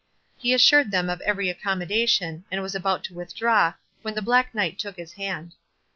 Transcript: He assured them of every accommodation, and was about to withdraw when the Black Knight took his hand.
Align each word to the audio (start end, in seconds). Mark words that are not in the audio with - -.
He 0.35 0.51
assured 0.55 0.89
them 0.89 1.11
of 1.11 1.21
every 1.21 1.47
accommodation, 1.47 2.43
and 2.49 2.59
was 2.63 2.73
about 2.73 3.03
to 3.03 3.13
withdraw 3.13 3.75
when 4.01 4.15
the 4.15 4.21
Black 4.23 4.55
Knight 4.55 4.79
took 4.79 4.95
his 4.97 5.13
hand. 5.13 5.53